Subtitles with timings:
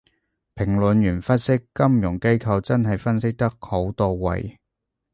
[0.55, 4.57] 評論員分析金融機構真係分析得好到位